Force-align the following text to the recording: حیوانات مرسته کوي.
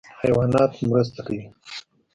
حیوانات 0.21 0.73
مرسته 0.89 1.21
کوي. 1.25 1.43